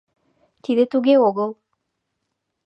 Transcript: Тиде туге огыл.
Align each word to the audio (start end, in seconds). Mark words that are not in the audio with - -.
Тиде 0.63 0.83
туге 0.91 1.15
огыл. 1.27 1.51